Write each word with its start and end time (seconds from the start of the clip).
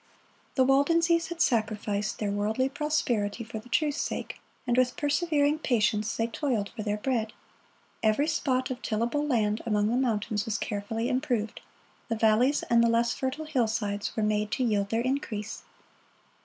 The 0.55 0.63
Waldenses 0.63 1.27
had 1.27 1.41
sacrificed 1.41 2.17
their 2.17 2.31
worldly 2.31 2.69
prosperity 2.69 3.43
for 3.43 3.59
the 3.59 3.69
truth's 3.69 4.01
sake, 4.01 4.39
and 4.65 4.75
with 4.75 4.97
persevering 4.97 5.59
patience 5.59 6.17
they 6.17 6.25
toiled 6.25 6.69
for 6.69 6.81
their 6.81 6.97
bread. 6.97 7.33
Every 8.01 8.27
spot 8.27 8.71
of 8.71 8.81
tillable 8.81 9.27
land 9.27 9.61
among 9.63 9.89
the 9.89 9.97
mountains 9.97 10.45
was 10.45 10.57
carefully 10.57 11.07
improved; 11.07 11.61
the 12.07 12.15
valleys 12.15 12.63
and 12.63 12.83
the 12.83 12.89
less 12.89 13.13
fertile 13.13 13.45
hillsides 13.45 14.15
were 14.17 14.23
made 14.23 14.49
to 14.53 14.63
yield 14.63 14.89
their 14.89 15.01
increase. 15.01 15.61